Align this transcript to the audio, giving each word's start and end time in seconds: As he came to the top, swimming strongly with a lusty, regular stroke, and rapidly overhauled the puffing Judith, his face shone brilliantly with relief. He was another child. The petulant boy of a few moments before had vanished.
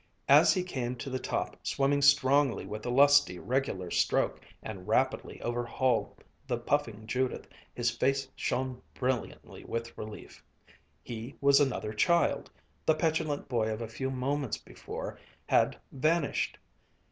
As 0.27 0.51
he 0.51 0.63
came 0.63 0.95
to 0.95 1.11
the 1.11 1.19
top, 1.19 1.57
swimming 1.61 2.01
strongly 2.01 2.65
with 2.65 2.83
a 2.87 2.89
lusty, 2.89 3.37
regular 3.37 3.91
stroke, 3.91 4.41
and 4.63 4.87
rapidly 4.87 5.39
overhauled 5.43 6.23
the 6.47 6.57
puffing 6.57 7.05
Judith, 7.05 7.47
his 7.75 7.91
face 7.91 8.27
shone 8.35 8.81
brilliantly 8.95 9.63
with 9.63 9.95
relief. 9.99 10.43
He 11.03 11.35
was 11.39 11.59
another 11.59 11.93
child. 11.93 12.49
The 12.83 12.95
petulant 12.95 13.47
boy 13.47 13.69
of 13.69 13.79
a 13.79 13.87
few 13.87 14.09
moments 14.09 14.57
before 14.57 15.19
had 15.47 15.79
vanished. 15.91 16.57